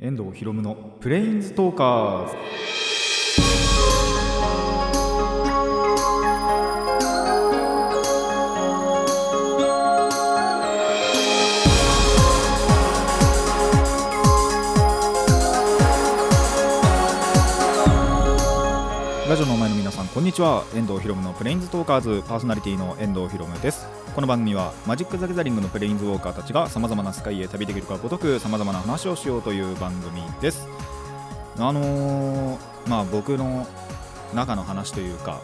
[0.00, 2.36] 遠藤博夢のプレインズトーカーズ。
[19.28, 20.62] ラジオの前の皆さんこんにちは。
[20.76, 22.22] 遠藤博夢のプレインズトーカーズ。
[22.28, 23.97] パーソナリティの遠藤博夢です。
[24.18, 30.66] この番組はマジック・ザ・ギャザリングのプレインズウォーカーたちがさまざまな世界へ旅できるかごとくさまざまな話をしようという番組です。
[31.56, 33.64] あのー、まあ僕の
[34.34, 35.40] 中の話というか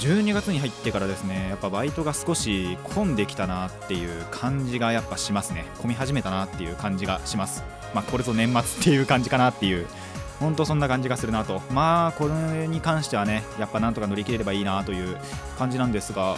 [0.00, 5.64] 12月に入ってからですねやっぱバイトが少し混んできたなっていう感じがやっぱしますね。
[5.78, 7.62] 混み始めたなっていう感じがします。
[7.94, 9.86] まあこれぞ年末っていう感じかなっていう
[10.40, 11.62] 本当そんな感じがするなと。
[11.70, 15.16] まあこれに関してはねやっぱなんとか乗り切れればいいなという
[15.56, 16.34] 感じなんですが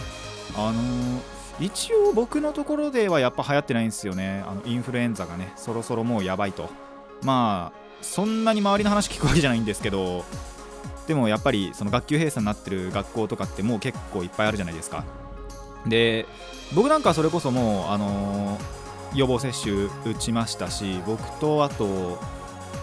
[0.56, 4.44] あのー一応僕のところではやっぱ流行ってないんですよね。
[4.46, 6.68] あのインフルエンザがねそろそろもうやばいと。
[7.22, 10.24] まあそんなに周りの話聞くわけじゃないんですけど
[11.06, 15.04] でもやっぱりその学級閉鎖になってる学校とかってもう結構いっぱいあるじゃないですか。
[15.86, 16.26] で
[16.74, 22.18] 僕なんかそれこそもうあのー予防接種打ちましたし僕とあと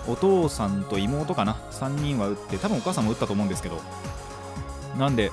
[0.08, 3.82] お父さんと妹かな？3人は打って多分お母さんも打ったと思うんですけど。
[4.98, 5.30] なんで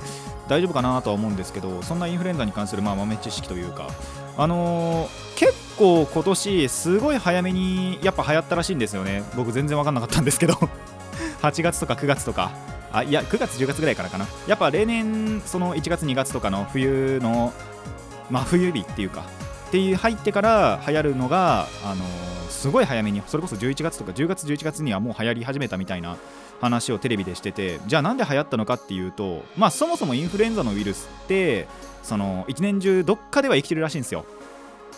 [0.48, 3.88] 大丈夫かなとは思うんですけどそんなインフルエンザに関するまあ豆知識というか
[4.36, 9.22] あのー結構今年すごい早めにやっぱ流行ったらしいんですよね。
[9.36, 10.54] 僕全然分かんなかったんですけど。
[11.42, 12.50] 8月とか9月とか。
[12.92, 14.26] あいや9月10月ぐらいからかな。
[14.48, 17.52] やっぱ例年その1月2月とかの冬の
[18.30, 19.22] 真冬日っていうか
[19.68, 26.16] っていう入ってから流行るのが、あのーすごい早めにそれこそ11月とか10月11月にはもう流行り始めたみたいな
[26.60, 31.68] 話をテレビでしててじゃあなんで流行ったのかっていうとまあそもそもインフルエンザのウイルスって
[32.02, 34.24] その一年中どっかでは生きてるらしいんですよ。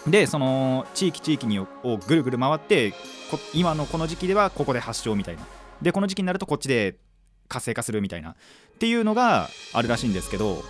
[0.06, 1.66] でその地域地域にを
[2.06, 2.94] ぐるぐる回って
[3.52, 5.42] 今のこの時期ではここで発症みたいな。
[5.82, 6.96] でこの時期になるとこっちで
[7.48, 8.30] 活性化するみたいな。
[8.30, 8.34] っ
[8.78, 10.64] ていうのがあるらしいんですけど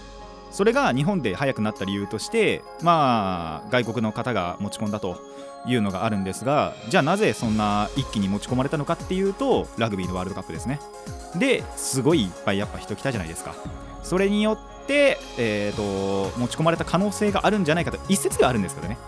[0.50, 5.20] それが日本で早くなった理由としてまあ外国の方が持ち込んだと。
[5.66, 10.80] いうのがあるんですがじゃあなぜそんな一気に持ち込まれたのかっていうとラグビーのワールドカップですね。
[11.36, 13.54] ですごいいっぱいやっぱ人来たじゃないですか。
[14.02, 18.98] それによって、えー、と持ち込まれた可能性があるんじゃないかと一説ではあるんですけどね。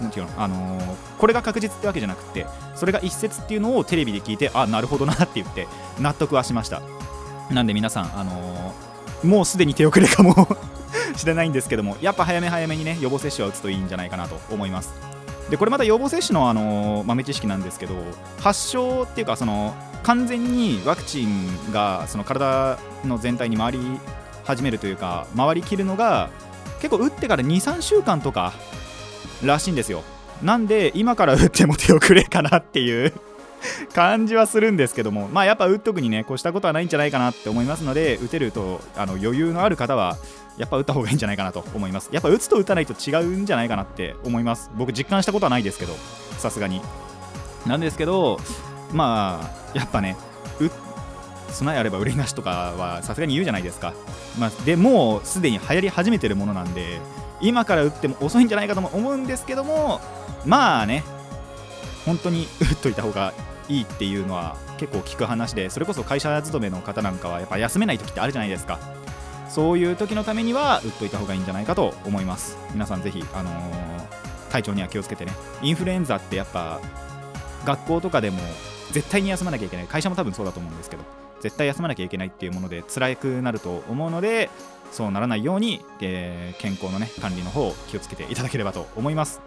[0.00, 5.68] もちろん、あのーこれが確実ってわけじゃなくてそれが一説っていうのをテレビで聞いてあなるほどなって言って
[6.00, 6.82] 納得はしました。
[7.50, 10.34] なんで皆さん、あのーもうすでに手遅れかも
[11.16, 14.92] しれないんですけどもやっぱ早め早めにね予防接種は打つといいんじゃないかなと思います。
[15.50, 17.94] でこれまた予防接種の、あの豆知識なんですけど
[18.40, 23.78] 発症っていうかその完全にワクチンがその体の全体に回り
[24.44, 26.30] 始めるというか回りきるのが
[26.80, 28.52] 結構打ってから23週間とか
[29.44, 30.02] らしいんですよ。
[30.42, 33.12] なんで今から打っても手遅れかなっていう
[33.94, 40.16] 感じはするんですけどもまあやっぱ打っとくにね越したことはないんじゃないかなって思いますので打てるとあの余裕のある方は
[40.58, 42.10] やっぱ打った方がいいんじゃないかなと思います。
[42.12, 44.70] やっぱ打つと打たないと違うんじゃないかなって思います。
[44.76, 45.94] 僕実感したことはないですけど
[46.38, 46.80] さすがに。
[47.66, 48.40] なんですけど
[48.92, 49.40] ま
[49.74, 50.16] あやっぱね
[51.50, 53.94] 備えあれば憂いなしとかはさすがに言うじゃないですか、
[54.38, 57.00] まあ、でもうすでに流行り始めてるものなんで
[57.40, 60.00] 今から打っても遅いんじゃないかとも思うんですけども
[60.44, 61.04] まあね
[62.04, 63.32] 本当に打っといた方が
[63.68, 68.80] いいっていうのは結構聞く話でそれこそ会社勤めの方なんかはやっぱ休めない時ってあるじゃないですか。
[69.52, 72.56] そういう時のためには打っといた方がいいんじゃないかと思います。
[72.72, 73.92] 皆さんぜひ、あのー
[74.50, 75.32] 体調には気をつけてね。
[75.62, 76.78] インフルエンザってやっぱ
[77.64, 78.38] 学校とかでも
[78.90, 79.86] 絶対に休まなきゃいけない。
[79.86, 81.02] 会社も多分そうだと思うんですけど。
[81.40, 84.48] 絶対休まなきゃいけないっていうもので辛くなると思うので
[84.92, 89.40] そうならないように、えー健康のね管理の方気をつけていただければと思います。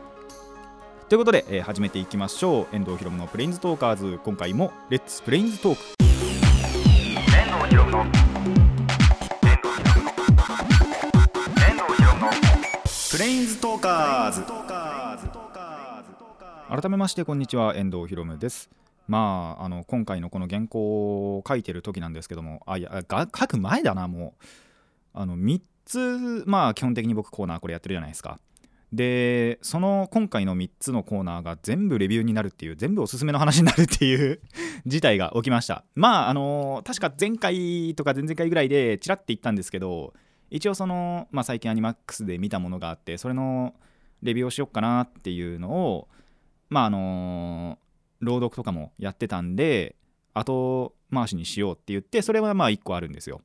[1.08, 2.76] ということで、えー始めていきましょう。
[2.76, 4.20] 遠藤ひろむのプレインズトーカーズ。
[4.24, 5.82] 今回もレッツプレインズトーク。
[6.04, 8.06] 遠藤ひろむの
[13.16, 14.44] プレインズトーカーズ
[16.70, 17.74] 改めましてこんにちは。
[17.74, 18.70] 遠藤ひろむです。
[19.08, 24.46] まああの今回のこの原稿を書いてる時なんですけどもあいや書く前だなもう。
[25.14, 28.38] あの3つまあ基本的に僕コーナーこれやってるじゃないですか。
[28.92, 34.42] でその今回の3つのコーナーが全部レビューになるっていう全部おすすめの話になるっていう
[34.86, 35.86] 事態が起きました。
[35.96, 40.14] まああの確か前回とか前々回ぐらいでチラッて言ったんですけど
[40.50, 43.74] 一応その、まあ、最近アニマックスで見たものがあってそれの
[44.22, 46.08] レビューをしよっかなっていうのを
[46.70, 47.78] まああの
[48.20, 49.96] 朗読とかもやってたんで
[50.34, 53.42] 後回しにしようって言ってそれはまあ1個あるんですよ。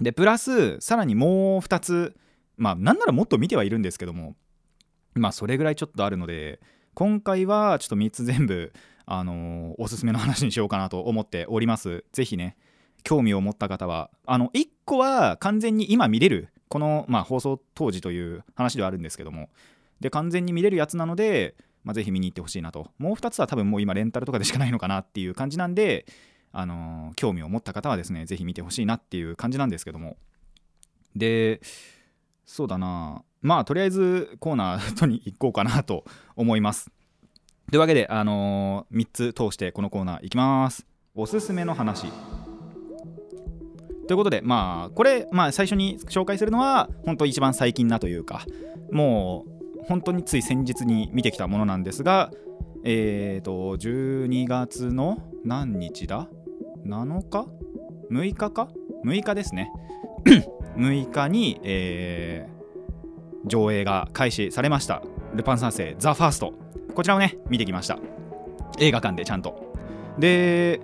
[0.00, 2.16] でプラスさらにもう2つ
[2.56, 4.34] まあなんならもっと見てはいるんですけども
[5.14, 6.60] まあそれぐらいちょっとあるので
[6.94, 8.72] 今回はちょっと3つ全部
[9.06, 12.04] あのおすすめの話にしようかなと思っております。
[12.12, 12.56] ぜひね
[13.04, 19.48] 興味を持った方はあの1個は完全に今見れるこの、まあ、放送当時という話ではあるんですけども
[20.00, 21.54] で完全に見れるやつなので、
[21.84, 22.90] まあ、ぜひ見に行ってほしいなと。
[22.98, 26.06] もう2つは多分もう今レンタルとかでしかないのかなっていう感じなんで、
[26.52, 30.16] あのー興味を持った方はですねぜひ見てほしいなっていう感じなんですけども。
[31.16, 31.60] で
[32.44, 33.22] そうだな。
[33.40, 36.04] まあとりあえずコーナーとに行こうかなと
[36.36, 36.90] 思います。
[37.70, 40.86] というわけで、あの3つ通してこのコーナーいきます。
[41.14, 42.06] おすすめの話。
[44.06, 48.44] ということでまあこれ、まあ、最初に紹介するのは本当一番最近なというか
[48.92, 49.44] も
[49.80, 52.30] う本当につい先日に見てきたものなんですが
[52.84, 56.28] えっ、と12月の何日だ
[56.84, 57.46] ？7日
[58.10, 58.68] ?6 日か
[59.06, 59.72] ?6 日ですね。
[60.76, 62.54] 6日に、えー
[63.46, 65.02] 上映が開始されました。
[65.34, 66.54] ルパン三世ザ・ファースト。
[66.94, 67.98] こちらをね見てきました。
[68.78, 69.74] 映画館でちゃんと。
[70.18, 70.80] で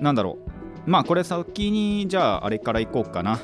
[0.00, 0.47] なんだろう。
[0.86, 3.40] まあこれ先にじゃああれから行こうかな。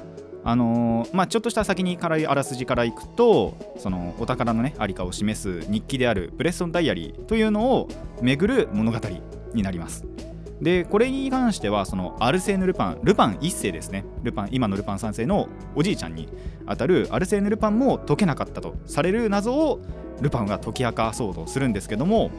[0.47, 7.89] あのーまあちょっとした先にからあらすじから行くとそのお宝のねありかを示す日記であるブレッソンダイアリーというのを
[8.21, 8.99] 巡る物語
[9.55, 10.05] になります。
[10.61, 14.05] でこれに関してはそのアルセーヌ・ルパンルパン一世ですね。
[14.23, 16.29] ルパン今のルパン三世のおじいちゃんに
[16.67, 19.81] あたるアルセーヌ・ルパンも解けなかったとされる謎を
[20.21, 22.31] ルパンが解き明かそうとするんですけども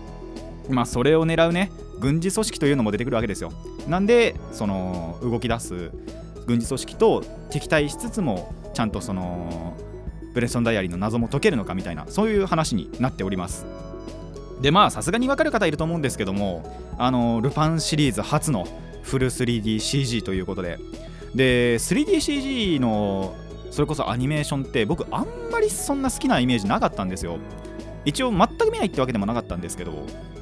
[0.70, 3.52] まあそれを狙うね軍事組織というのも出てくるわけですよ。
[3.88, 5.92] なんでその動き出す
[6.46, 9.76] 軍事組織と敵対しつつもちゃんとその
[10.34, 13.66] ブレッソンダイアリーの謎も解けるのかみたいなそういう話になっております。
[14.62, 16.64] でまあさすがに分かる方いると思うんですけども
[16.98, 18.68] あのルパンシリーズ初の
[19.04, 20.80] フル 3DCG ということで。
[21.34, 23.36] で 3DCG の
[23.70, 27.40] それこそアニメーションって僕あんまりそんな好きなイメージなかったんですよ。
[28.06, 29.92] 一応全く見ないってわけでもなかったんですけど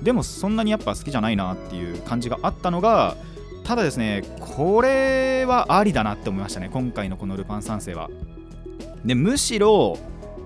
[0.01, 3.15] でもそんなにやっぱ好きじゃないなっていう感じがあったのが
[3.63, 8.09] ただですねこれはありだなって思いましたね今回のこのルパン三世は。
[9.05, 9.97] でむしろ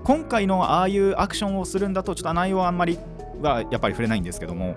[0.04, 2.98] 今回のああいうアクションをするんだとちょっと内容はあんまり
[3.42, 4.76] はやっぱり触れないんですけども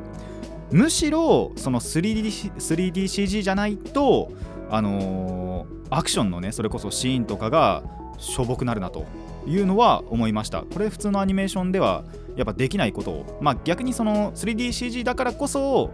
[0.71, 4.33] むしろその 3D3DCG じゃないと
[4.71, 7.83] あのーアクションのねそれこそシーンとかが
[8.19, 9.07] しょぼくなるなと
[9.47, 10.63] いうのは思いました。
[10.63, 12.05] これ普通のアニメーションでは
[12.41, 13.39] やっぱできないことを。
[13.41, 15.91] まあ逆にその 3DCG だからこそ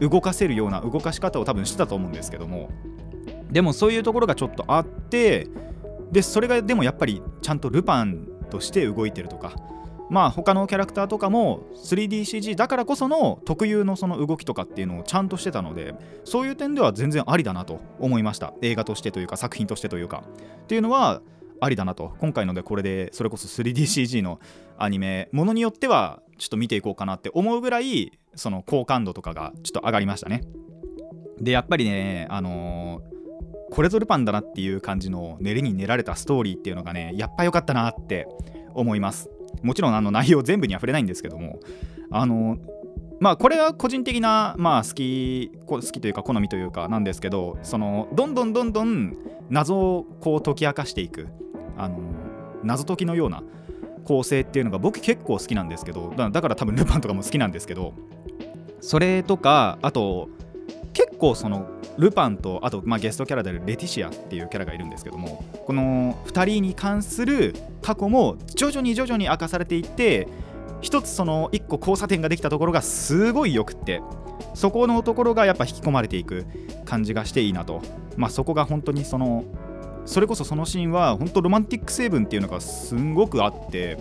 [0.00, 2.70] 動かせるような動かし方を多分してたと思うんですけども。
[3.50, 5.46] でもそういうところがちょっとあって
[6.10, 9.52] でそれがでもやっぱりちゃんとルパンとして動いてるとか。
[10.10, 15.94] まあ他のキャラクターとかも 3DCG だからこその特有のその動きとかっていうのをちゃんとしてたので
[16.24, 18.52] そういう点では全然ありだなと思いました。
[18.60, 20.22] 映画としてというか作品としてというか。
[20.64, 21.22] っていうのは
[21.62, 22.14] ありだなと。
[22.18, 24.40] 今回のでこれでそれこそ 3DCG の
[24.78, 30.42] アニメものによってはちょっと見ていこうかなって思うぐらいその好感度とかがちょっと上がりましたね。
[31.40, 33.12] でやっぱりねあのー
[33.72, 38.28] これぞルパンだなっていう感じの練りに練られたストーリーっていうのがねやっぱ良かったなって
[38.74, 39.30] 思います。
[39.62, 41.58] もちろんあの内容全部には触れないんですけども
[42.10, 42.58] あの
[43.18, 49.16] まあこれは個人的なまあ好き好きというか好みというかなんですけどそのどんどんどんどん
[49.48, 51.28] 謎をこう解き明かしていく。
[51.76, 51.98] あの
[52.62, 53.42] 謎解きのような
[54.04, 57.94] 構成っていうのが僕結構好きなんですけどだから多分ルパンとかも好きなんですけど
[58.80, 60.28] それとかあと
[60.92, 70.26] 結構そのルパンとあとまあゲストキャラであるレティシアっていうキャラがいるんですけどもこの2人に関する過去も徐々に徐々に明かされていって
[70.80, 74.02] 一つその1個交差点ができたところがすごいよくって
[74.54, 76.44] そこのところがやっぱ引き込まれていく
[76.84, 77.80] 感じがしていいなと。
[78.16, 79.44] まあそこが本当にその
[80.04, 83.98] それこそそのシーンは本当ロマンティック成分っていうのがすんごくあって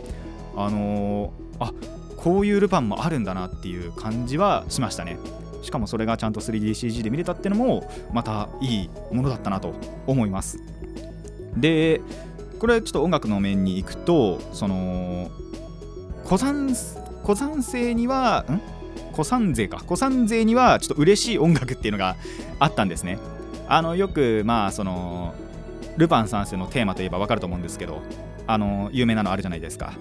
[0.55, 1.73] あのーあ
[2.17, 5.17] こういうルパンもあるんだなっていう感じはしましたね。
[5.63, 9.73] しかもそれがちゃんと 3DCG で見れたっていうのもまたいいものだったなと
[10.07, 10.59] 思います。
[11.57, 12.01] で
[12.59, 15.31] これちょっと音楽の面に行くとその
[16.25, 16.67] 古山
[17.23, 18.61] 古山生にはん？
[19.13, 19.79] 古山勢か。
[19.79, 22.15] 古山勢にはちょっと嬉しい音楽っていうのが
[22.59, 23.19] あったんですね。
[23.67, 25.33] あのよくまあその
[25.97, 28.01] ルパン三世のテーマといえば分かると思うんですけど
[28.47, 29.93] あの有名なのあるじゃないですか。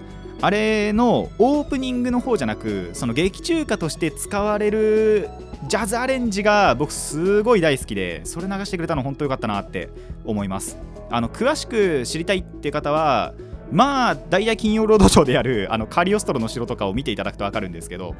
[0.43, 5.29] あれのオープニングの方じゃなくその劇中歌として使われる
[5.67, 9.89] ジャズアレンジが僕すごい大好きでそれ流してくれたの本当よかったなって
[10.25, 10.79] 思います。
[11.11, 13.35] あの詳しく知りたいって方は
[13.71, 18.15] まあ大々金曜ロードショーであるあのカリオストロの城とかを見ていただくと分かるんですけど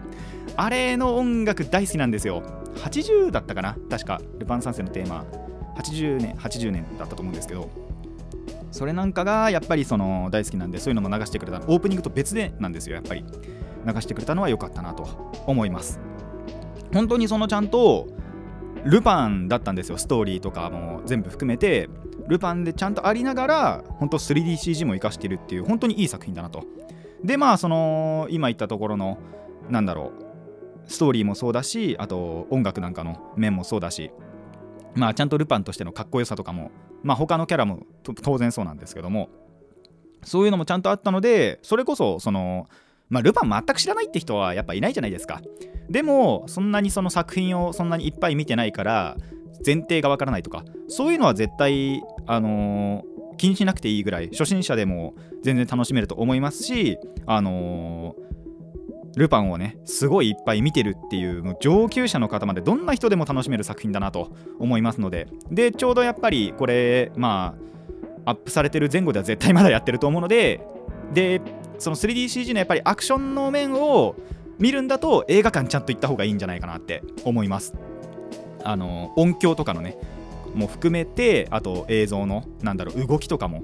[0.55, 2.43] あれの音楽大好きなんですよ。
[2.75, 5.25] 80だったかな確かルパン三世のテーマ。
[5.81, 7.69] 80年80年だったと思うんですけど
[8.71, 13.25] それなんかがやっぱりその大好きなんでそういうのも流してくれたオープニングと別でなんですよやっぱり。
[13.85, 15.03] 流してくれたのは良かったなと
[15.47, 16.00] 思います。
[16.93, 18.07] 本当にそのちゃんと
[18.83, 21.89] ルパンだったんですよストーリーとかも全部含めて。
[22.27, 26.63] ルパンでちゃんとありながら本当 3DCG も活かしてるっていう本当にいい作品だなと。
[27.23, 29.17] でまあその今言ったところの
[29.69, 30.11] なんだろ
[30.88, 34.11] うストーリーもそうだしあと音楽なんかの面もそうだし
[34.95, 36.71] まあちゃんとルパンとしてのかっこよさとかも
[37.03, 39.29] まあ他のキャラも当然そうなんですけども
[40.24, 42.67] そういうのもちゃんとあったのでそれこそその
[43.12, 45.41] まあ、ルパン全く知らないって人はやっぱいないじゃないですか。
[45.89, 49.17] でもそんなにその作品をそんなにいっぱい見てないから
[49.65, 58.30] 前提がわからないとかそういうのは絶対あのー、気にしなくていいぐらい初心者でも全然楽しめると思いますしあのー、
[59.15, 65.27] ルパンをねすごいいっぱい見てるっていうもう上級者の方までどんな人でも楽しめる作品だなと思いますので。
[65.50, 67.56] でちょうどやっぱりこれま
[68.25, 70.65] あアップされてる前後では絶対まだやってると思うので。
[71.13, 71.41] で
[71.77, 74.15] その 3DCG のやっぱりアクションの面を
[74.60, 77.74] 見るんだと映画館ちゃんと行った方がいいんじゃないかなって思います。
[78.63, 79.98] あの音響とかのね
[80.53, 83.63] も含めてあと映像のなんだろう動きとかも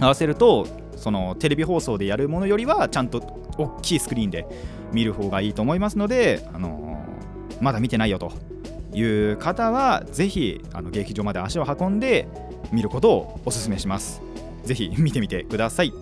[0.00, 0.66] 合わせると
[0.98, 3.20] そのテレビ放送でやるものよりはちゃんと
[3.56, 4.46] 大きいスクリーンで
[4.92, 8.32] 見る方がいいと思いますので、あのー、まだ見てないよと
[8.92, 12.28] いう方はぜひあの劇場まで足を運んで
[12.72, 14.20] 見ることをお勧めします。
[14.64, 15.92] ぜひ見てみてください。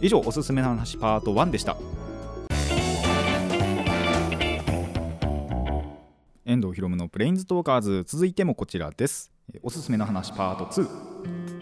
[0.00, 1.76] 以上おすすめの話パート1でした。
[6.44, 9.32] 遠藤ひろむのプレインズトーカーズ続いてもこちらです。
[9.62, 11.55] おすすめの話パート2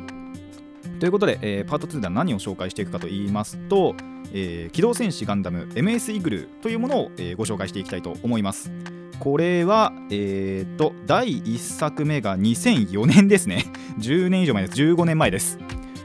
[0.99, 3.95] ということで、えー、パート2では何を紹介していくかと言いますと、
[4.33, 8.73] えー、機動戦士ガンダム MS イグルというものを、えー、ご紹介していきたいと思います。
[9.19, 13.65] これは、えーと、第1作目が2004年ですね。
[13.99, 14.83] 10年以上前です。
[14.83, 15.59] 15年前です。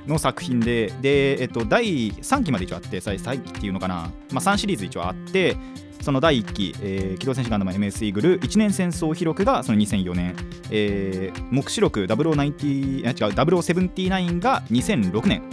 [0.08, 5.56] の作品で、で、えっと、第3期まで一応あって、最期っていうのかな、まあ、3シリーズ一応あって、
[6.02, 10.36] その第1期、えー、機動戦士ガンダム MS イーグル1年戦争記録がその2004年、
[10.72, 15.44] えー、目視録0090あ違う0079が2006年。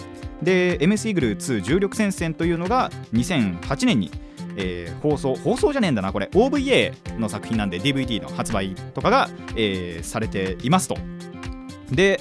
[0.43, 4.11] で MS イーグル2重力戦線というのが2008年に、
[4.57, 6.29] えー、放送放送じゃねえんだなこれ。
[6.33, 10.97] OVA の作品なんで DVD の発売とかが、えー、されていますと。
[11.91, 12.21] で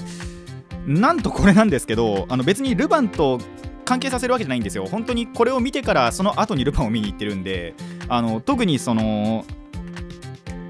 [0.86, 3.40] なんとこれなんですけどあの別にルパンと
[3.84, 4.86] 関係させるわけじゃないんですよ。
[4.86, 7.74] 本当にこれを見てからその後にルパンを見に行ってるんで
[8.08, 9.44] あの特にその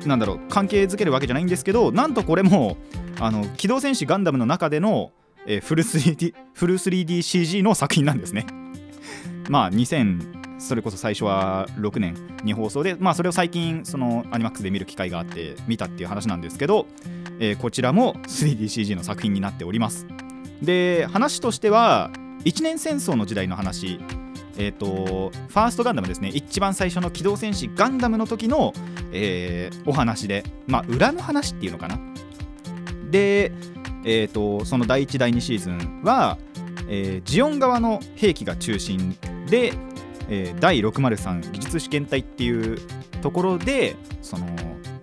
[0.04, 2.76] なんだろう関係づけるわけじゃないんですけどなんとこれも
[3.20, 5.12] あの機動戦士ガンダムの中での、
[5.46, 8.46] えー、フル 3D フル 3DCG の作品なんですね。
[9.48, 16.86] まあ2000それこそ最初は6年に放送でまあそれを最近そのアニマックスで見る機会があって見たっていう話なんですけど
[17.38, 20.06] えー、こちらも 3DCG の作品になっております。
[20.62, 22.10] で話としては
[22.44, 24.00] 一年戦争の時代の話
[24.58, 26.28] えーと、ファーストガンダムですね。
[26.28, 28.72] 一番最初の機動戦士ガンダムの時の、
[29.12, 31.98] えー、お話でまあ裏の話っていうのかな。
[33.10, 33.52] で、
[34.04, 36.38] えーと、その第1第2シーズンは、
[36.88, 39.16] えー、ジオン側の兵器が中心
[39.48, 39.72] で、
[40.28, 42.78] えー、第603技術試験隊っていう
[43.22, 44.46] ところでその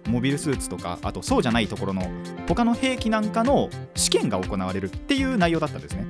[0.08, 2.04] モビルスーツとかあとそうじゃないところの
[2.48, 6.06] 他の兵器なんかの試験が行われるっていう内容だったんですね。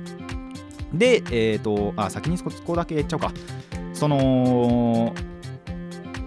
[0.98, 3.32] でえっ、ー、とあ先にそこだけ言っちゃおうか。
[3.92, 5.14] その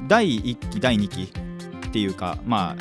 [0.08, 1.24] 第1期第2期
[1.88, 2.76] っていうかまあ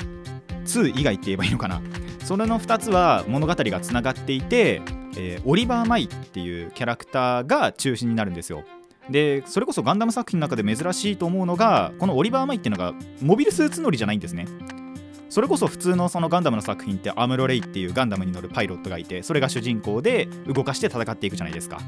[0.65, 1.81] 2以外って言えばいいのかな。
[2.25, 4.83] それの2つは物語がつながっていて、
[5.17, 8.65] えー、オリバー・マイっていうキャラクターが中心になるんですよ。
[9.11, 14.47] でそれこそガンダム作品の中で珍しいと思うのがこのオリバー・マイっていうのがモビルスーツ乗りじゃないんですね。
[15.37, 21.79] それこそ普通のそのガンダムの作品ってアムロ・レイっていうガンダムに乗るパイロットがいてそれが主人公で動かして戦っていくじゃないですか。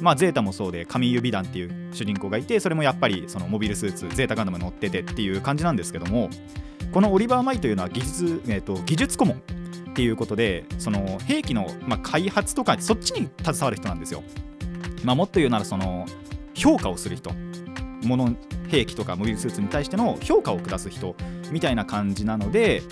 [0.00, 6.30] まあゼータもそうで神指団っていう主人公がいてそれもやっぱりそのモビルスーツゼータガンダム乗っててっていう感じなんですけども
[6.90, 9.36] このオリバー・マイというのは技術,、えーと、技術顧問
[9.90, 14.24] っていうことでその兵器の、まあ、開発とかそっちに携わる人なんですよ、
[15.04, 16.06] まあ、もっと言うならその
[16.54, 17.30] 評価をする人。
[18.02, 18.36] 物
[18.68, 21.14] 兵器とかモビルスーツに対しての評価を下す人
[21.50, 22.82] みたいな感じなので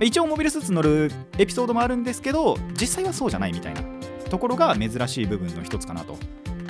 [0.00, 3.82] 一応モビルスーツ乗るエピソードもあるんですけど実際はそうじゃないみたいな
[4.30, 6.16] ところが珍しい部分の一つかなと。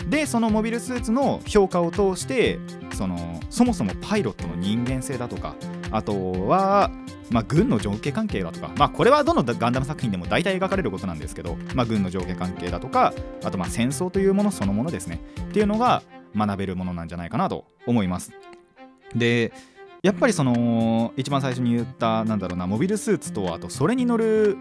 [0.09, 2.59] でそのモビルスーツの評価を通して
[2.95, 5.55] そのそもそもパイロットの人間性だとか
[5.93, 6.91] あとは、
[7.31, 15.21] まあ、軍の上下関係だとか、まあ、これはどのガンダム作品でも大体描かれることなんですけど、まあ、軍の上下関係だとかあとま戦争というものそのものですね。
[15.43, 16.03] っていうのが
[16.37, 18.33] 学べるものなんじゃないかなと思います。
[19.15, 19.53] で
[20.03, 24.57] やっぱりその一番最初に言ったなんだろうなモビルスーツとあとそれに乗る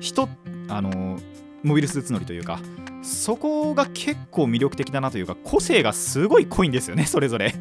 [0.00, 0.28] 人
[0.68, 1.18] あの
[1.62, 2.60] モビルスーツ乗りというか
[3.02, 7.54] そこが結構魅力的だなというか個性がすごい濃いんですよねそれぞれ。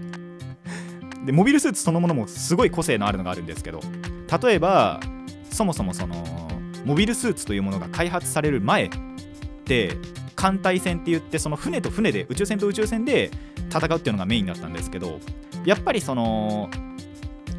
[1.26, 3.80] でモビルスーツそのものもすごい個性のあるのがあるんですけど
[4.42, 5.00] 例えば
[5.52, 6.16] そもそもその
[6.84, 8.90] モビルスーツというものが開発される前っ
[9.66, 9.92] て
[10.42, 13.30] 艦隊戦って言ってその船と船で宇宙船と宇宙船で
[13.70, 15.20] 戦うっていうのがメインだったんですけど
[15.66, 16.68] やっぱりその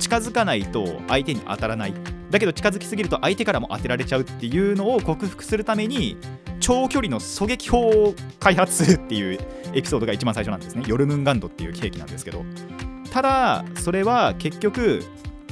[0.00, 1.94] 近づかないと相手に当たらない。
[2.30, 6.16] だけど近づきすぎると相手からも当てられちゃうっていうのを克服するために
[6.58, 9.38] 長距離の狙撃砲を開発するっていう
[9.74, 10.82] エピソードが一番最初なんですね。
[10.88, 12.44] ヨルムンガンドっていう兵器なんですけど。
[13.12, 15.04] ただそれは結局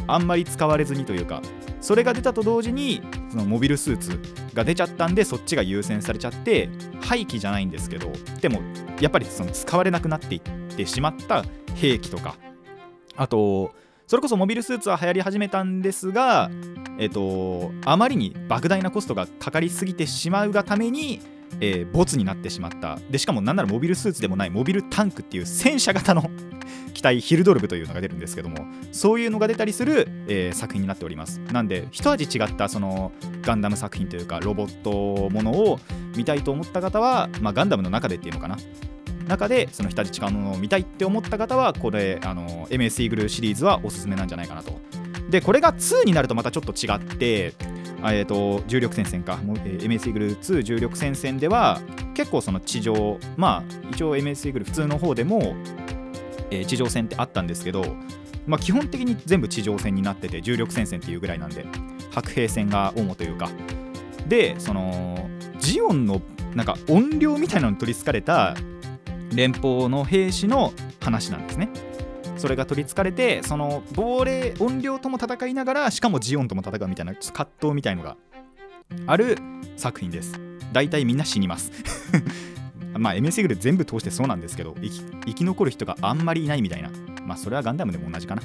[0.08, 1.42] あんまり使われずにというか
[1.80, 4.20] それが出たと同時にそのモビルスーツ
[4.54, 6.68] が出ちゃったんでそっちが優先されちゃって
[7.00, 8.60] 廃棄じゃないんですけどでも
[9.00, 10.40] やっぱりその使われなくなっていっ
[10.76, 11.44] てしまった
[11.74, 12.36] 兵器とか。
[13.16, 13.74] あと
[14.10, 16.50] それこそモビルスーツは流行り始めたんですが、
[16.98, 21.20] えっと、あまりに莫大なコストがかかりすぎてしまうがために、
[21.60, 22.98] えー、ボツになってしまった。
[23.10, 26.30] でしかもなんならモビルスーツでもないモビルタンクっていう戦車型の
[26.94, 31.40] 機体ヒルドルブというのが出るんですけどもそういうのが出たりする、えー、作品になっております。
[31.52, 35.80] なんで一味違ったそのガンダム作品というかロボットものを
[36.16, 38.56] 見たいと思った方は、まあ、ガンダムの中でっていうのかな。
[39.28, 44.80] 中でその日立違うものを見たいって思った方はこれあの MS イーグルシリーズはおすすめなんじゃないかなと。
[45.30, 47.54] でこれが2になるとまたちょっと違って
[48.02, 51.80] えーと、重力戦線か、えー、MS イーグル2重力戦線では
[52.14, 55.54] 結構その地上まあ一応 MS イーグル普通の方でも、
[56.50, 57.84] えー、地上戦ってあったんですけど、
[58.46, 61.66] まあ、基本的に全部地上戦になってて重力戦線っていうぐらいなんで
[62.10, 63.50] 白兵戦が主というか
[64.26, 66.22] でそのジオンの
[66.54, 68.56] なんか音量みたいなのに取りつかれた
[69.34, 71.68] 連邦の兵士の話なんですね。
[72.40, 78.16] それが取りつかれてその亡霊音量とも戦いながらしかもジオンとも戦うみたいな葛藤みたいのが
[79.06, 79.36] ある
[79.76, 80.40] 作品です。
[80.72, 81.70] 大体みんな死にます。
[82.98, 84.74] まあ MS グル全部通してそうなんですけど
[85.26, 86.90] 生き残る人があんまりいないみたいな。
[87.24, 88.42] まあそれはガンダムでも同じかな。
[88.42, 88.44] っ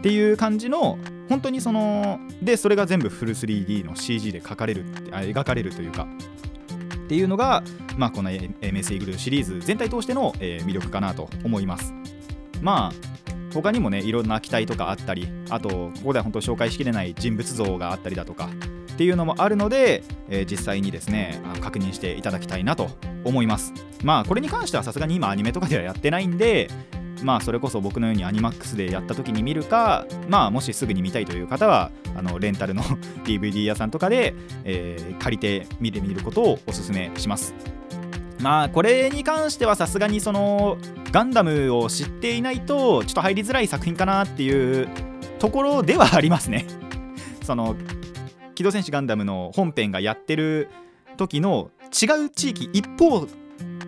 [0.00, 6.06] ていう感じの本当にそのでそれが全部フル 3D の CG で描かれるあ描かれるというか。
[7.04, 7.62] っていうのが、
[7.96, 11.94] まあ、この MS イーグルシリーズ全体通しての、えー、魅力かなと思います。
[12.60, 13.16] まあ
[13.56, 18.50] 他にもねいろんな機体とかあったりあとここでは本当紹介しきれない人物像があったりだとか
[18.92, 22.90] っていうのもあるので、えー、実際にですね確認していただきたいなと
[23.24, 23.72] 思います。
[24.02, 26.70] まあこれに関してはさすがに今アニメとかではやってないんで
[27.22, 32.82] まあそれこそ僕のようにアニマックスでやった時に見るかまあもしすぐに見たいという方はあのレンタルの
[33.24, 37.54] DVD 屋さんとかで、えー、借りて見てみることをおすすめします。
[38.40, 40.76] まあこれに関してはさすがにその
[41.10, 44.88] ガンダムを知っていないとちょっと入りづらい作品かなっていう
[45.38, 46.66] ところではありますね。
[47.42, 47.76] その
[48.54, 50.68] 機動戦士ガンダムの本編がやってる
[51.16, 53.26] 時の違う地域一方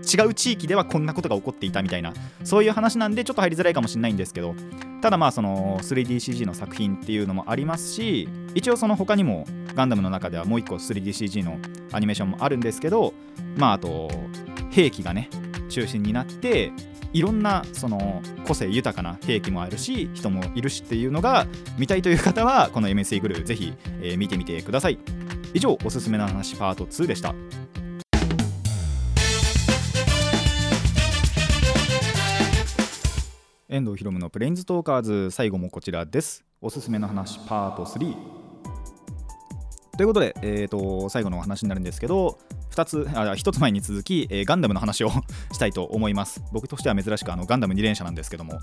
[0.09, 2.13] 違う地域ではこんなことが起こっていたみたいな
[2.45, 4.55] そういう話なんでちょっと入りづらいかもしれないんですけど
[5.01, 11.59] ただまあその 3DCG の作品っていうのもありますし一応その他にもガンダムの中ではもう一個 3DCG の
[11.93, 13.15] アニメーションもあるんですけど
[13.57, 14.11] まああと
[14.71, 15.31] 兵器がね
[15.69, 16.73] 中心になって
[17.13, 21.47] いろんなその個性豊かな兵器もあるし人もいるしっていうのが
[21.79, 24.99] 見たいという方はこの MSE グルーぜひ、え、見てみてください。
[25.55, 27.35] 以上おすすめの話パート2でした。
[33.71, 36.43] 遠藤ひろむのプレインズトーカーズ最後もこちらです。
[36.63, 38.17] おすすめの話パート3
[39.95, 42.39] ということで、えーと、最後のお話になるんですけど
[42.71, 45.11] 2つあ1つ前に続き、えー、ガンダムの話を
[45.53, 46.43] したいと思います。
[46.51, 48.59] 僕としては珍しくあのガンダム2連射なんですけども。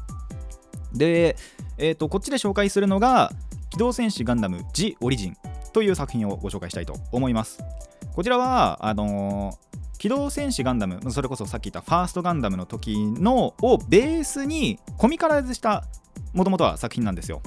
[0.91, 1.36] で、
[1.78, 3.32] えーと、こっちで紹介するのが
[3.70, 5.38] 機動戦士ガンダム G オリジン
[5.72, 7.60] という作品をご紹介したいと思います。
[8.15, 15.86] こちらはあのー機動戦士ガンダムそれこそさっき言ったファーストガンダムの時のをベースにコミカライズした
[16.34, 17.41] もともとは作品なんですよ。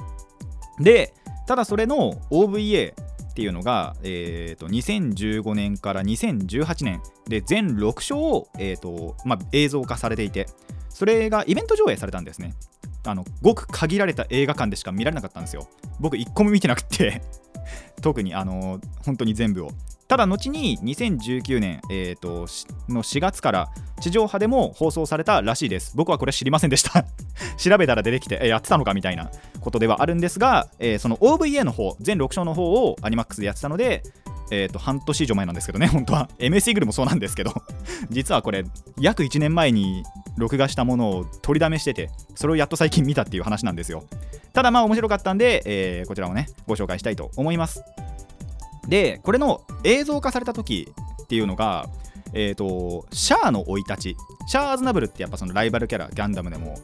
[0.81, 1.15] で
[1.47, 10.47] ただそれの OVA っていうのが、えーと、2015年から2018年で全6章を、えーとまあ、映像化されていて
[10.89, 12.55] それがイベント上映されたんですね。
[13.07, 15.69] あのごく限られた映画館でしか見られなかったんですよ。
[16.01, 17.23] 僕1個も見てなくて。
[18.03, 19.71] 特にあの本当に全部を。
[20.09, 22.47] ただ後に2019年、えーと、
[22.93, 23.69] の4月から
[24.01, 27.05] 地上波でも放送されたらしいです僕はこれ知りませんでした
[27.59, 34.03] 調べたら出てきて、やってたのかみたいなことではあるんですが、えー、その OVA の方全6章の方をアニマックスでやってたので
[34.51, 36.31] えと、半年以上前なんですけどね、 本当は。
[36.39, 37.53] MS イーグルもそうなんですけど、
[38.11, 38.65] 実はこれ、
[38.99, 40.05] 約1年前に
[40.37, 44.05] 録画したものを取りだめしてて、それをやっと最近見たっていう話なんですよ。
[44.53, 47.83] ただまあ面白かったんで、えー、こちらをね、ご紹介したいと思います。
[48.89, 51.89] でこれの映像化された時っていうのが
[52.33, 54.17] えーと、シャアの生い立ち。
[54.47, 56.79] シャア・アズナブルってやっぱそのライバルキャラガンダムでも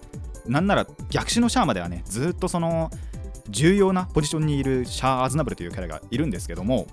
[0.46, 2.90] なんなら逆襲のシャアまではねずっとその
[3.48, 6.86] 重要なポジションにいるシャア・アズナブルというキャラがいるんですけども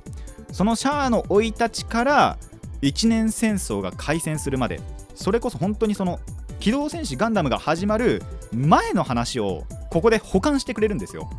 [0.54, 2.38] そのシャアの生い立ちから
[2.82, 4.80] 一年戦争が開戦するまで
[5.14, 6.22] それこそ本当にその
[6.62, 8.22] 機動戦士ガンダムが始まる
[8.54, 11.30] 前の話をここで保管してくれるんですよ。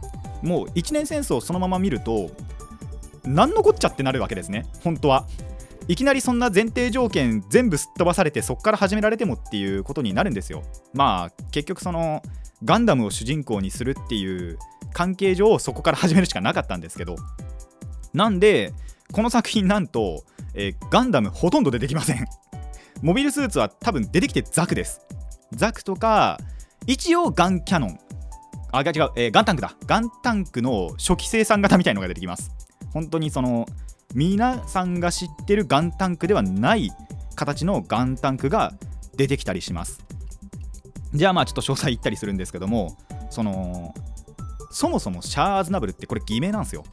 [0.43, 2.31] もう一年戦争をそのまま見ると
[3.25, 4.67] 何のこっちゃってなるわけですね。
[4.83, 5.27] 本当は。
[5.89, 10.63] いきなりそんな前提条件全部すっ飛ばされてそこから始められてもっていうことになるんですよ。
[10.95, 12.23] まあ結局その
[12.65, 14.59] ガンダムを主人公にするっていう
[14.93, 17.17] 関係上そこから始めるしかなかったんですけど。
[18.15, 18.73] なんで
[19.11, 22.27] この作品なんと、えーガンダムほとんど出てきません。
[23.01, 25.01] モビルスーツは多分出てきてザクです。
[25.53, 26.39] ザクとか
[26.87, 27.99] 一応ガンキャノン。
[28.71, 29.75] あ違う、えーガンタンクだ。
[29.87, 32.53] ガンタンクの初期生産型みたいのが出てきます。
[32.93, 33.67] 本当にその
[34.15, 36.91] 皆さんが知ってるガンタンクではない
[37.35, 38.73] 形のガンタンクが
[39.17, 40.01] 出てきたりします。
[41.15, 42.97] じゃあまあちょっと詳細言ったりするんですけども
[43.31, 43.95] その
[44.71, 46.85] そもそもシャアーズナブルってこれ偽名なんですよ。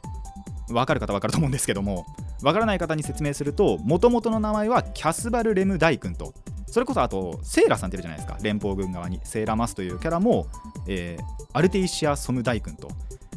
[0.70, 2.06] わかる方わかると思うんですけども
[2.42, 6.34] わからない方に説明するともともとの名前はキャスバル・レム大君と。
[6.66, 8.38] それこそあとセーラさんっているじゃないですか。
[8.42, 10.46] 連邦軍側にセーラ・マスというキャラも、
[10.86, 12.88] えーアルテイシア・ソム大君と。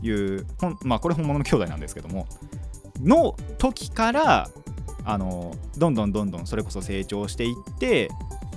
[0.03, 0.45] いう
[0.83, 2.27] まあこれ本物の兄弟なんですけども
[3.01, 4.49] の時から
[5.05, 8.09] あのどんどんどんどんそれこそ成長していって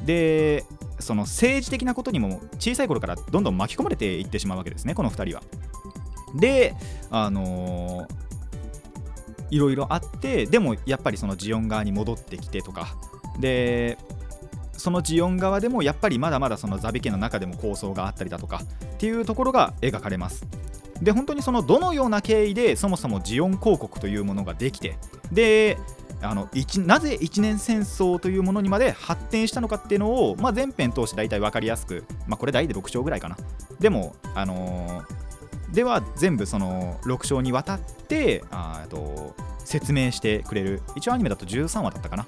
[0.04, 0.64] で
[0.98, 5.42] その政治的なことにも小さい頃からどんどん巻き込まれていってしまうわけですねこの2人は。
[6.34, 6.74] で
[7.10, 8.06] あの
[9.50, 12.96] いろいろあってでもやっぱりそのジオン側に戻ってきてとか
[13.38, 13.96] で
[14.72, 20.46] そのジオン側でもやっぱりまだまだそのザビ家の中でも構想があったりだとかっていうところが描かれます。
[21.02, 24.96] で本当にそのどのような経緯でそもそもジオン公国というものができて
[25.32, 25.78] で
[26.22, 26.48] あの
[26.86, 33.36] なぜ一年戦争というものにまで発展したのかっていうのを、まあ、前編通して大体分かりやすく、まあ、これ大で6章ぐらいかな。
[33.80, 35.26] でも、あのー
[35.72, 40.80] では全部その6章にわたってあと説明してくれる。
[40.94, 42.24] 一応アニメだと13話だったかな。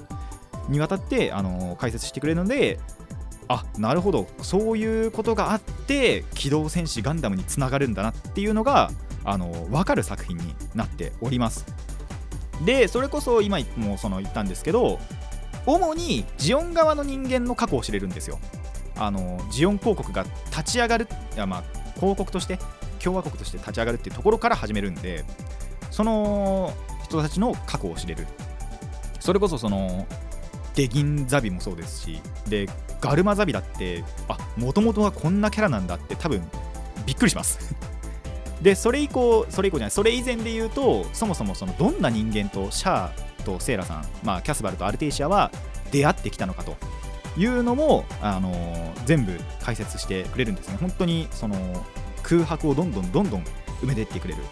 [0.69, 2.81] にわたって、あのー解説してくれるので
[3.49, 4.29] あなるほど。
[4.43, 8.91] そういうことがあって機動戦士ガンダムにつながるんだなっていうのが、
[9.25, 11.67] あの分かる作品になっております。
[12.65, 14.99] でそれこそ今もその言ったんですけど
[15.65, 18.39] 主にジオン側の人間の過去を知れるんですよ。
[18.97, 22.59] あのジオン公国が立ち上がるいやまあ公国として
[22.99, 25.25] 共和国として立ち上がるっていうところから始めるんで
[25.91, 26.73] その
[27.05, 28.27] 人たちの過去を知れる。
[29.21, 30.07] それこそその
[30.79, 32.69] デギンザビもそうですしで
[33.01, 36.41] ガルマザビだってあもともとはこんなキャラなんだって多分
[37.05, 37.75] びっくりします。
[38.63, 43.13] でそれ以降それ以降じゃないそれ以前で言うとそもそもそのどんな人間とシャア
[43.45, 45.51] とセイラさん、まあ、キャスバルとアルテイシアは
[45.91, 46.77] 出会ってきたのかと。
[47.37, 50.77] いうのも、あのー全部解説してくれるんですね。
[50.81, 51.57] 本当にその
[52.23, 53.45] 空白をどんどんどんどん
[53.81, 54.43] 埋めていってくれる。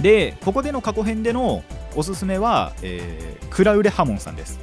[0.00, 1.64] でここでの過去編での
[1.96, 4.60] おすすめは、えークラウレハモンさんです。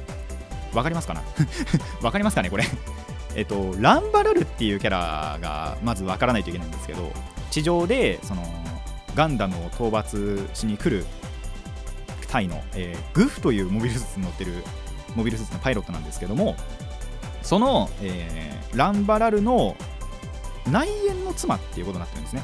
[0.76, 1.22] わかりますかな？
[2.02, 2.64] わかりますかねこれ。
[3.34, 7.12] えっとランバラルっていうキャラがまずわからないといけないんですけど
[7.50, 8.42] 地上でその
[9.14, 11.04] ガンダムを討伐しに来る
[12.28, 14.52] 隊の、えーグフというモビルスーツに乗ってる
[15.14, 16.56] モビルスーツのパイロットなんですけども
[17.42, 19.76] その、えーランバラルの
[20.70, 22.42] 内縁の妻っていうことになってるんですね。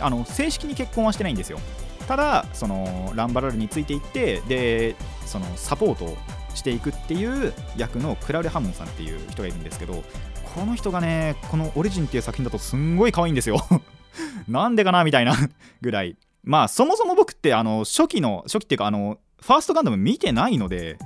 [0.00, 1.58] あの正式に結婚はしてないんですよ。
[2.06, 6.16] ただそのランバラルについていってでそのサポートを
[6.54, 10.02] していくっていう役のクラウレ・ハモンさんっていう人がいるんですけど
[10.54, 13.58] この人がねこの「オリジン」っていう作品だとすんごい可愛いんですよ。
[14.48, 15.34] なんでかなみたいな
[15.80, 16.16] ぐらい。
[16.44, 20.98] まあそもそも僕ってあの初期の初期っていうかあのファーストガンダム見てないので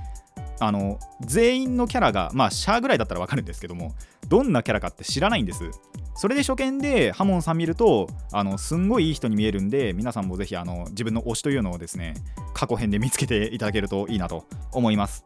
[0.58, 3.94] あの全員のキャラがまあシャアぐらいだったら分かるんですけども
[4.28, 5.70] どんなキャラかって知らないんです。
[6.16, 12.14] それで初見でハモンさん見るとあのすんごいいい人に見えるんで皆さんもぜひあの自分の推しというのをですね
[12.54, 15.24] 過去編で見つけていただけるといいなと思います。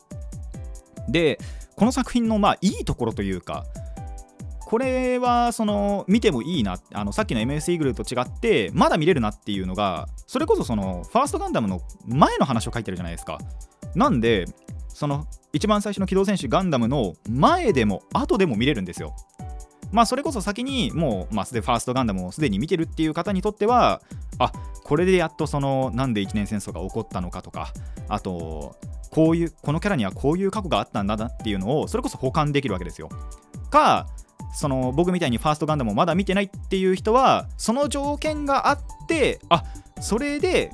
[1.09, 1.39] で
[1.77, 3.65] この作品のまあいいところというか
[4.59, 13.39] これはその見てもいいなあのさっきの MS イーグルと違ってまだ見れるなっていうのがそれこそそのファーストガンダムの前の話を書いてるじゃないですか。
[13.95, 14.47] なんで
[14.89, 19.15] その一番最初の機動戦士ガンダムの前でも後でも見れるんですよ。
[19.93, 24.03] まあそれこそ先にもう、まあ、すでファーストガンダムをすでに見てるっていう方にとっては
[24.39, 24.53] あ
[24.85, 27.73] これでやっとそのなんで一年戦争が起こったのかとか
[28.09, 28.77] あと
[29.11, 33.09] こういうこのキャラにはこういう過去があったんだなっていうのをそれこそ保管できるわけですよ。
[33.71, 34.07] か
[34.53, 39.65] その僕みたいにファーストガンダムをまだ見てないっていう人はその条件があってあ
[40.01, 40.73] それで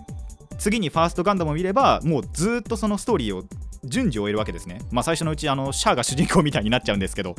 [0.59, 3.45] 次にファーストガンダムを見ればもうずっとそのストーリーを
[3.85, 4.81] 順次終えるわけですね。
[4.91, 7.35] まあ最初のうちあのシャアが主人公みたいになっちゃうんですけど。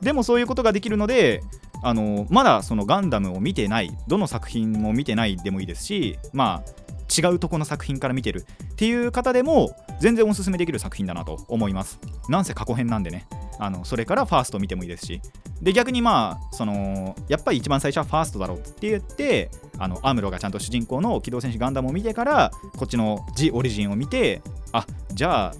[0.00, 1.42] でもそういうことができるので
[1.82, 8.46] あのまだそのガンダムを見てないどの作品も見てないでもいいですしまあ違うとこの作品から見てる。
[8.72, 11.98] っていう方でも全然おすすめできる作品だなと思います。
[12.28, 13.26] なんせ過去編なんでね。
[13.58, 15.20] あのそれからファースト見てもいいですし。
[15.62, 25.54] で逆にまあそのやっぱり一番最初はファーストだろうって言ってあのアムロがちゃんと主人公の機動戦士ガンダムを見てからこっちのジ・オリジンを見てあじゃあ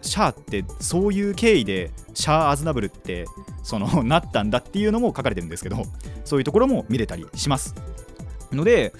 [0.00, 3.26] シャアってそういう経緯でシャア・アズナブルって
[3.64, 5.82] その なったんだっていうのも書かれてるんですけど
[6.24, 7.74] そういうところも見れたりします。
[8.52, 8.92] ので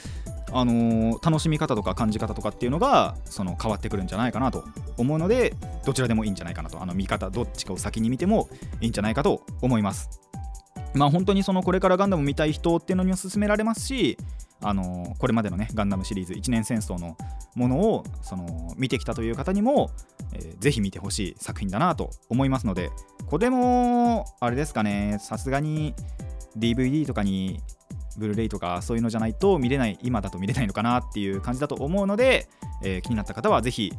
[0.53, 4.65] あのー楽しみ方とか感じ方とかっていうのがその変わってくるんじゃないかなと
[4.97, 6.83] 思うのでどちらでもいいんじゃないかなと。
[6.83, 8.49] あの見方どっちかを先に見ても
[8.81, 10.21] いいんじゃないかと思います。
[10.95, 14.17] まあ本当にそのこれからガンダム見たい人っていうのにも勧められますし
[14.65, 17.17] あのこれまでのねガンダムシリーズ一年戦争の
[17.55, 19.91] ものをその見てきたという方にも、
[20.33, 22.91] えーぜひ見てほしい作品だなと思いますので
[23.27, 25.95] これもあれですかねさすがに
[26.57, 27.61] DVD とかに
[28.17, 32.49] ブルーレイとかそういうのじゃないと見れない今だと見れないのかなっていう感じだと思うので、
[32.83, 33.93] えー気になった方はぜひ、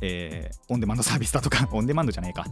[0.00, 2.46] えーオンデマンドサービスだとか オンデマンドじゃねえか。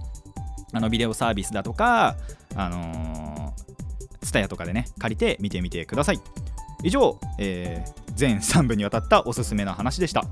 [0.72, 2.16] あのビデオサービスだとか
[2.56, 6.20] あのー、ツタヤとかでね借りて見てみてください。
[6.84, 10.24] 以上、えー全3部にわたったおすすめな話でした。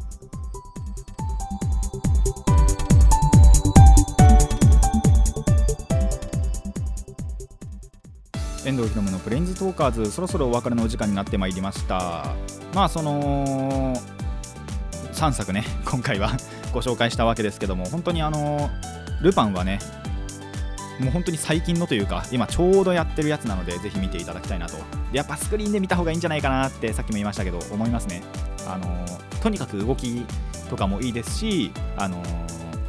[8.64, 12.36] 遠藤ひろむのプレインズトーカーズそろそろお別れのお時間になってまいりました。
[12.72, 13.96] まあその
[15.12, 16.36] 3作ね 今回は
[16.72, 18.70] ご紹介したわけですけども本当にあの
[19.20, 19.80] ルパンはね
[21.00, 24.76] もう本当に最近のというか今ちょうどやってるやつなのでぜひ見ていただきたいなと
[25.12, 28.22] やっぱスクリーンで見た方がいいんじゃないかなってさっきも言いましたけど思いますね。
[28.66, 28.86] あの
[29.40, 30.24] とにかく動き
[30.70, 32.22] とかもいいですしあの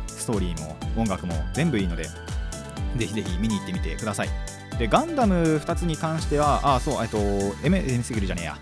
[0.08, 4.30] ストーリーも音楽も全部いいのでぜひぜひ見に行ってみてください。
[4.78, 7.18] でガンダム2つに関してはあそうえっと
[7.64, 8.58] M, M スギルじゃねえや。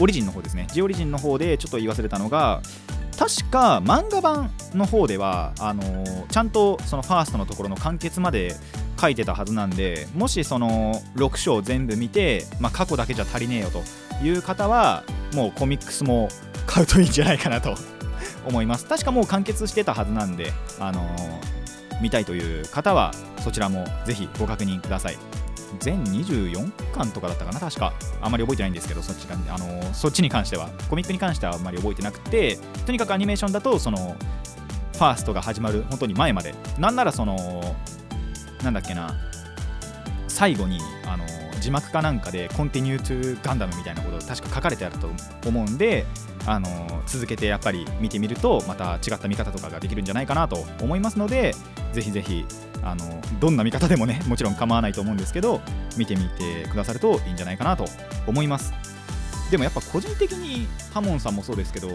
[0.00, 0.66] オリジンの方ですね。
[0.72, 2.60] ジオリジンの方でちょっと言い忘れたのが
[3.18, 8.54] 確か漫画版の方ではあのーちゃんとそのファーストのところの完結まで
[8.98, 13.82] 書いてたはずなんでもしその6章全部見て、まあ、過去だけじゃ足りねえよと
[14.24, 16.28] いう方はもうコミックスも
[16.66, 17.76] 買うといいんじゃないかなと
[18.46, 18.86] 思います。
[18.86, 21.58] 確かもう完結してたはずなんで、あのー
[22.00, 25.18] 見たいという方はそちらもぜひご確認ください。
[25.80, 27.92] 全24巻とかだったかな確か。
[28.20, 30.70] あんまり覚えてないんですけどそっちあのそっちに関しては。
[30.88, 34.16] コミックに関してはあんまり覚えてなくてとにかくアニメーションだとその
[34.94, 36.54] ファーストが始まる本当に前まで。
[36.78, 37.76] なんならその
[38.62, 39.14] なんだっけな
[40.26, 41.24] 最後にあの
[41.60, 45.10] 字幕かなんかで「Continue to Gundam」みたいなこと確か書かれてあると
[45.46, 46.06] 思うんで
[46.46, 51.54] あの続けてやっぱり見てみるとまた違った見方とかができるんじゃないかなと思いますので
[51.92, 52.44] ぜひぜひ
[52.82, 55.60] あのどんな見方でもね もちろん構わないと思うんですけど
[55.96, 57.86] 見てみてくださるといいんじゃないかなと
[58.26, 58.72] 思います。
[59.50, 61.88] でもやっぱ個人的にハモンさんもそうですけど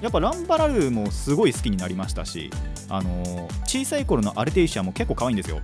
[0.00, 2.50] やっぱランバラルもすごい好きになりましたし
[2.88, 5.60] あの小さい頃のアルテイシアも結構可愛いんですよ。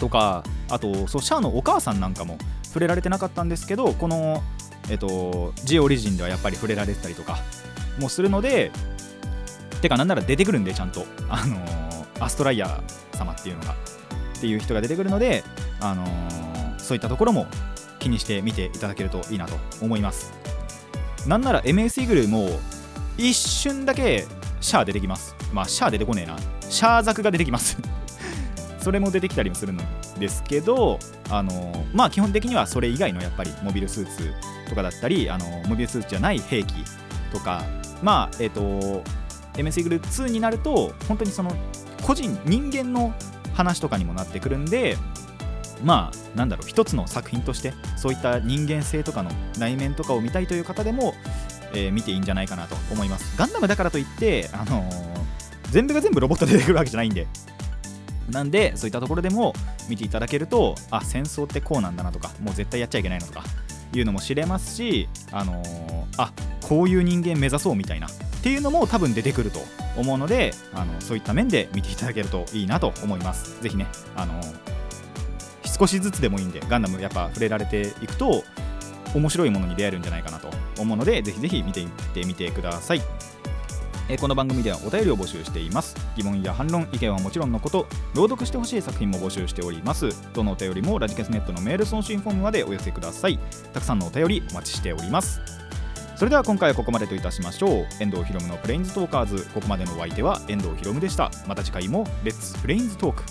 [0.00, 4.42] とかあとそうシャアのお母さんなんかも触れられてなかったんですけどこの
[4.88, 7.38] えっと G オリジンではやっぱり触れられてたりとか
[8.00, 8.72] もするので
[9.80, 11.04] てかなんなら出てくるんでちゃんと。
[11.28, 11.56] あの
[12.20, 13.74] アストライヤー様っていうのが。
[14.38, 15.44] っていう人が出てくるので
[15.80, 16.06] あの
[16.78, 17.46] そういったところも
[17.98, 20.32] 気にして見ていただけるといいなと思います。
[21.26, 22.48] なんなら MS イーグルも
[23.18, 24.26] 一瞬だけ
[24.62, 25.36] シャア出てきます。
[25.52, 26.38] まあシャア出てこねえな。
[26.70, 27.76] シャアザクが出てきます。
[28.80, 29.78] それも出てきたりもするん
[30.18, 30.98] ですけど
[31.30, 34.32] あのまあ基本的にはそれ以外のやっぱりモビルスーツ
[34.68, 36.72] とかだったりあのモビルスーツじゃない兵器
[37.32, 37.62] とか
[38.02, 38.60] まあえっ、と
[39.54, 41.52] MS イグル2になると本当にその
[42.02, 43.12] 個人人間の
[43.54, 44.96] 話とかにもなってくるんで
[45.84, 51.14] まあなんだろう一つの作品としてそういった人間性とかの内面とかを見たいという方でも、
[51.74, 53.36] えー見ていいんじゃないかなと思います。
[53.38, 55.10] ガンダムだからといって、あのー
[55.70, 57.26] 全部が全部ロボット出てくるわけじゃないんで。
[58.30, 59.52] なんでそういったところでも
[59.88, 63.44] 見ていただけるとあ戦争ってこうなんだなとかもう絶対やっちゃいけないのとか
[63.92, 68.10] いうのも知れますし、あのーあこういう人間目指そうみたいなっ
[68.42, 69.58] ていうのも多分出てくると
[69.96, 73.60] 思うのであのそういった面で見ていただけるといいなと思います。
[73.62, 74.40] ぜひね、あの
[75.64, 78.44] 少しずつでもいいんでガンダムやっぱ触れられていくと
[79.14, 83.00] 面白いものに出会えるんじゃないかなと思うのでぜひぜひ見ていってみてください。
[84.10, 85.94] えーこの番組ではお便りを募集しています。
[86.16, 90.08] 疑問や反論意見はもちろんのこと朗読してほしい作品も募集しております。
[90.32, 93.38] どのお便りもラジケスネットのメール送信フォームまでお寄せください。
[93.72, 95.40] たくさんのお便りお待ちしております。
[96.16, 97.86] それでは今回はここまでといたしましょう。
[98.00, 99.48] 遠藤ひろむのプレインズトーカーズ。
[99.54, 101.30] ここまでのお相手は遠藤ひろむでした。
[101.46, 103.22] また次回もレッツプレインズトーク